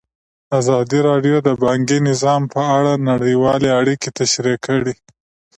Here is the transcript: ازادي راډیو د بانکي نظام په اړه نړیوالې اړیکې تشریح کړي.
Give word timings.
ازادي 0.59 0.99
راډیو 1.09 1.37
د 1.47 1.49
بانکي 1.63 1.97
نظام 2.09 2.41
په 2.53 2.61
اړه 2.77 2.93
نړیوالې 3.09 3.69
اړیکې 3.79 4.09
تشریح 4.19 4.57
کړي. 4.65 4.95